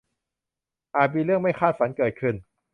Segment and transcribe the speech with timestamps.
[0.95, 2.35] อาจมีเรื่องไม่คาดฝันเกิดขึ้น